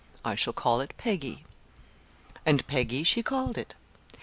[0.25, 1.45] I shall call it 'Peggy.'"
[2.43, 3.75] And "Peggy" she called it.